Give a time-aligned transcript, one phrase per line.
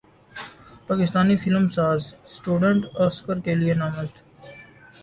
[0.87, 1.99] پاکستانی فلم ساز
[2.35, 4.15] student Oscar کے لیے نامزد